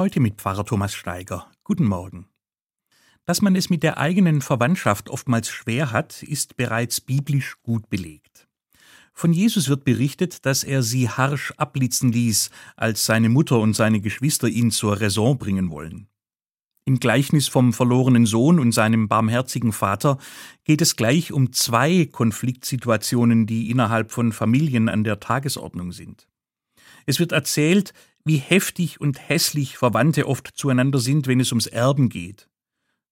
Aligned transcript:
Heute 0.00 0.20
mit 0.20 0.36
Pfarrer 0.36 0.64
Thomas 0.64 0.94
Steiger. 0.94 1.50
Guten 1.64 1.84
Morgen. 1.84 2.28
Dass 3.24 3.42
man 3.42 3.56
es 3.56 3.68
mit 3.68 3.82
der 3.82 3.98
eigenen 3.98 4.42
Verwandtschaft 4.42 5.10
oftmals 5.10 5.48
schwer 5.48 5.90
hat, 5.90 6.22
ist 6.22 6.56
bereits 6.56 7.00
biblisch 7.00 7.56
gut 7.64 7.90
belegt. 7.90 8.46
Von 9.12 9.32
Jesus 9.32 9.68
wird 9.68 9.82
berichtet, 9.82 10.46
dass 10.46 10.62
er 10.62 10.84
sie 10.84 11.08
harsch 11.08 11.52
abblitzen 11.56 12.12
ließ, 12.12 12.50
als 12.76 13.06
seine 13.06 13.28
Mutter 13.28 13.58
und 13.58 13.74
seine 13.74 14.00
Geschwister 14.00 14.46
ihn 14.46 14.70
zur 14.70 15.00
Raison 15.00 15.36
bringen 15.36 15.68
wollen. 15.68 16.06
Im 16.84 17.00
Gleichnis 17.00 17.48
vom 17.48 17.72
verlorenen 17.72 18.24
Sohn 18.24 18.60
und 18.60 18.70
seinem 18.70 19.08
barmherzigen 19.08 19.72
Vater 19.72 20.18
geht 20.62 20.80
es 20.80 20.94
gleich 20.94 21.32
um 21.32 21.52
zwei 21.52 22.04
Konfliktsituationen, 22.06 23.46
die 23.46 23.68
innerhalb 23.68 24.12
von 24.12 24.30
Familien 24.30 24.88
an 24.88 25.02
der 25.02 25.18
Tagesordnung 25.18 25.90
sind. 25.90 26.28
Es 27.04 27.18
wird 27.18 27.32
erzählt, 27.32 27.94
wie 28.28 28.36
heftig 28.36 29.00
und 29.00 29.28
hässlich 29.28 29.76
Verwandte 29.76 30.28
oft 30.28 30.52
zueinander 30.54 31.00
sind, 31.00 31.26
wenn 31.26 31.40
es 31.40 31.50
ums 31.50 31.66
Erben 31.66 32.08
geht. 32.08 32.48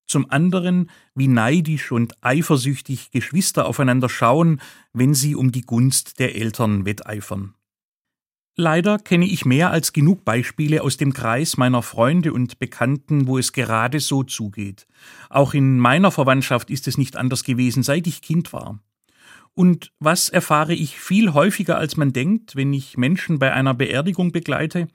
Zum 0.07 0.30
anderen, 0.30 0.91
wie 1.16 1.27
neidisch 1.27 1.91
und 1.91 2.15
eifersüchtig 2.23 3.11
Geschwister 3.11 3.66
aufeinander 3.66 4.09
schauen, 4.09 4.60
wenn 4.93 5.15
sie 5.15 5.34
um 5.34 5.51
die 5.51 5.62
Gunst 5.62 6.21
der 6.21 6.37
Eltern 6.37 6.84
wetteifern. 6.84 7.55
Leider 8.59 8.98
kenne 8.98 9.27
ich 9.27 9.45
mehr 9.45 9.71
als 9.71 9.93
genug 9.93 10.24
Beispiele 10.24 10.83
aus 10.83 10.97
dem 10.97 11.12
Kreis 11.12 11.57
meiner 11.57 11.83
Freunde 11.83 12.33
und 12.33 12.59
Bekannten, 12.59 13.27
wo 13.27 13.37
es 13.37 13.52
gerade 13.52 14.01
so 14.01 14.23
zugeht. 14.23 14.87
Auch 15.29 15.52
in 15.52 15.79
meiner 15.79 16.10
Verwandtschaft 16.10 16.71
ist 16.71 16.88
es 16.88 16.96
nicht 16.96 17.16
anders 17.16 17.45
gewesen, 17.45 17.83
seit 17.83 18.07
ich 18.07 18.23
Kind 18.23 18.52
war. 18.52 18.79
Und 19.52 19.93
was 19.98 20.29
erfahre 20.29 20.74
ich 20.74 20.98
viel 20.98 21.35
häufiger, 21.35 21.77
als 21.77 21.96
man 21.96 22.12
denkt, 22.12 22.57
wenn 22.57 22.73
ich 22.73 22.96
Menschen 22.96 23.38
bei 23.38 23.52
einer 23.52 23.74
Beerdigung 23.74 24.33
begleite? 24.33 24.88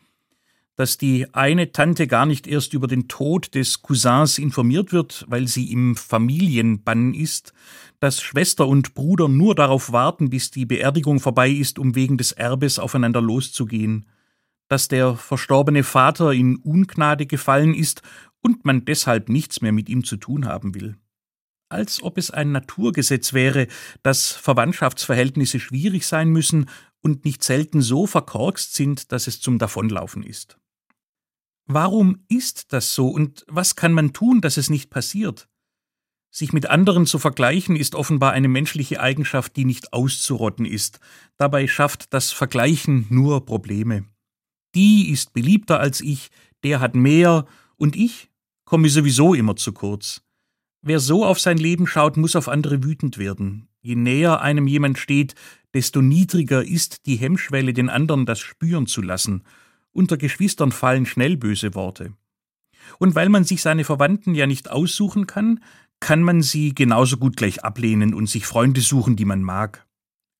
Dass 0.76 0.98
die 0.98 1.34
eine 1.34 1.72
Tante 1.72 2.08
gar 2.08 2.26
nicht 2.26 2.48
erst 2.48 2.74
über 2.74 2.88
den 2.88 3.08
Tod 3.08 3.54
des 3.56 3.82
Cousins 3.82 4.38
informiert 4.38 4.92
wird, 4.94 5.26
weil 5.28 5.48
sie 5.48 5.72
im 5.72 5.96
Familienbann 5.96 7.14
ist, 7.14 7.54
dass 8.00 8.22
Schwester 8.22 8.68
und 8.68 8.94
Bruder 8.94 9.28
nur 9.28 9.54
darauf 9.54 9.92
warten, 9.92 10.30
bis 10.30 10.50
die 10.50 10.66
Beerdigung 10.66 11.20
vorbei 11.20 11.50
ist, 11.50 11.78
um 11.78 11.96
wegen 11.96 12.18
des 12.18 12.32
Erbes 12.32 12.80
aufeinander 12.80 13.22
loszugehen, 13.22 14.08
dass 14.70 14.88
der 14.88 15.16
verstorbene 15.16 15.84
Vater 15.84 16.32
in 16.32 16.56
Ungnade 16.56 17.26
gefallen 17.26 17.74
ist 17.74 18.02
und 18.42 18.66
man 18.66 18.86
deshalb 18.86 19.30
nichts 19.30 19.62
mehr 19.62 19.72
mit 19.72 19.90
ihm 19.90 20.04
zu 20.04 20.18
tun 20.18 20.46
haben 20.46 20.74
will. 20.74 20.96
Als 21.70 22.04
ob 22.04 22.18
es 22.18 22.32
ein 22.32 22.52
Naturgesetz 22.52 23.34
wäre, 23.34 23.68
dass 24.04 24.32
Verwandtschaftsverhältnisse 24.32 25.60
schwierig 25.60 26.06
sein 26.06 26.30
müssen 26.30 26.68
und 27.02 27.26
nicht 27.26 27.44
selten 27.44 27.82
so 27.82 28.08
verkorkst 28.08 28.74
sind, 28.74 29.12
dass 29.12 29.28
es 29.28 29.42
zum 29.42 29.60
Davonlaufen 29.60 30.24
ist. 30.24 30.58
Warum 31.66 32.24
ist 32.28 32.74
das 32.74 32.94
so 32.94 33.08
und 33.08 33.46
was 33.48 33.76
kann 33.76 33.94
man 33.94 34.14
tun, 34.14 34.42
dass 34.42 34.58
es 34.58 34.70
nicht 34.70 34.90
passiert? 34.90 35.48
Sich 36.34 36.54
mit 36.54 36.68
anderen 36.68 37.06
zu 37.06 37.20
vergleichen 37.20 37.76
ist 37.76 37.94
offenbar 37.94 38.32
eine 38.32 38.48
menschliche 38.48 39.02
Eigenschaft, 39.02 39.56
die 39.58 39.66
nicht 39.66 39.92
auszurotten 39.92 40.66
ist. 40.66 41.00
Dabei 41.38 41.68
schafft 41.68 42.14
das 42.14 42.32
Vergleichen 42.32 43.06
nur 43.10 43.46
Probleme. 43.46 44.06
Die 44.74 45.10
ist 45.10 45.34
beliebter 45.34 45.82
als 45.82 46.00
ich, 46.00 46.30
der 46.64 46.80
hat 46.80 46.96
mehr 46.96 47.46
und 47.76 47.98
ich 47.98 48.30
komme 48.64 48.90
sowieso 48.90 49.34
immer 49.34 49.58
zu 49.58 49.74
kurz. 49.74 50.22
Wer 50.82 51.00
so 51.00 51.26
auf 51.26 51.40
sein 51.40 51.58
Leben 51.58 51.86
schaut, 51.86 52.16
muss 52.16 52.38
auf 52.38 52.48
andere 52.48 52.84
wütend 52.84 53.18
werden. 53.18 53.68
Je 53.82 53.96
näher 53.96 54.42
einem 54.42 54.68
jemand 54.68 54.98
steht, 55.00 55.36
desto 55.74 56.02
niedriger 56.02 56.64
ist 56.64 57.06
die 57.06 57.16
Hemmschwelle, 57.16 57.74
den 57.74 57.90
anderen 57.90 58.26
das 58.26 58.40
spüren 58.40 58.88
zu 58.88 59.02
lassen 59.02 59.44
unter 59.94 60.18
Geschwistern 60.18 60.72
fallen 60.72 61.06
schnell 61.06 61.38
böse 61.38 61.76
Worte. 61.76 62.14
Und 63.00 63.16
weil 63.16 63.30
man 63.30 63.44
sich 63.44 63.62
seine 63.62 63.84
Verwandten 63.84 64.36
ja 64.36 64.48
nicht 64.48 64.70
aussuchen 64.70 65.28
kann, 65.28 65.64
kann 66.00 66.24
man 66.24 66.42
sie 66.42 66.74
genauso 66.74 67.18
gut 67.18 67.36
gleich 67.36 67.64
ablehnen 67.64 68.14
und 68.14 68.28
sich 68.28 68.46
Freunde 68.46 68.82
suchen, 68.82 69.16
die 69.16 69.26
man 69.26 69.44
mag. 69.44 69.86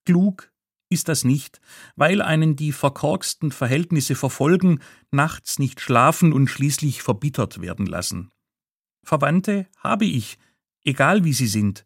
Klug 0.06 0.52
ist 0.90 1.08
das 1.08 1.24
nicht, 1.24 1.62
weil 1.96 2.22
einen 2.22 2.56
die 2.56 2.72
verkorksten 2.72 3.52
Verhältnisse 3.52 4.16
verfolgen, 4.16 4.80
nachts 5.12 5.60
nicht 5.60 5.80
schlafen 5.80 6.34
und 6.34 6.48
schließlich 6.48 7.02
verbittert 7.02 7.62
werden 7.62 7.86
lassen. 7.86 8.32
Verwandte 9.04 9.68
habe 9.78 10.06
ich, 10.06 10.38
egal 10.84 11.24
wie 11.24 11.34
sie 11.34 11.48
sind, 11.48 11.86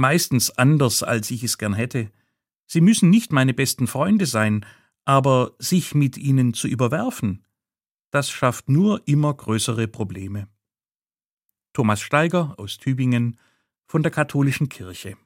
meistens 0.00 0.50
anders, 0.50 1.04
als 1.04 1.30
ich 1.30 1.44
es 1.44 1.58
gern 1.58 1.74
hätte. 1.74 2.10
Sie 2.66 2.80
müssen 2.80 3.10
nicht 3.10 3.30
meine 3.30 3.54
besten 3.54 3.86
Freunde 3.86 4.26
sein, 4.26 4.66
aber 5.04 5.52
sich 5.58 5.94
mit 5.94 6.16
ihnen 6.16 6.54
zu 6.54 6.66
überwerfen, 6.66 7.44
das 8.10 8.30
schafft 8.30 8.68
nur 8.68 9.06
immer 9.06 9.32
größere 9.32 9.86
Probleme. 9.86 10.48
Thomas 11.72 12.00
Steiger 12.00 12.54
aus 12.58 12.78
Tübingen 12.78 13.38
von 13.86 14.02
der 14.02 14.10
Katholischen 14.10 14.68
Kirche 14.68 15.16